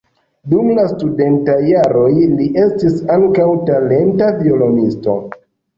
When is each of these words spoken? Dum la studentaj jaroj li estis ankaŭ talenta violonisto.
Dum 0.53 0.69
la 0.77 0.85
studentaj 0.93 1.57
jaroj 1.73 2.09
li 2.39 2.49
estis 2.65 2.99
ankaŭ 3.19 3.49
talenta 3.73 4.35
violonisto. 4.43 5.21